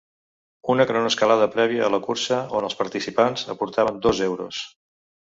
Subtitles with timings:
[0.73, 4.63] Una cronoescalada prèvia a la cursa, on els participants aportaven dos euros.